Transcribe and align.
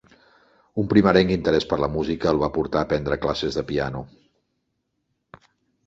Un 0.83 0.87
primerenc 0.93 1.33
interès 1.35 1.67
per 1.75 1.79
la 1.83 1.91
música 1.97 2.31
el 2.33 2.41
va 2.47 2.51
portar 2.57 2.83
a 2.83 2.89
prendre 2.95 3.21
classes 3.27 3.61
de 3.61 3.69
piano. 3.71 4.05